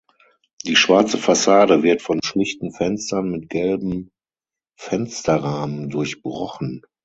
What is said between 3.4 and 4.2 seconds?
gelben